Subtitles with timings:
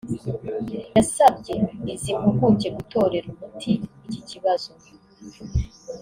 [0.97, 1.53] yasabye
[1.93, 3.71] izi mpuguke gutorera umuti
[4.07, 4.71] iki kibazo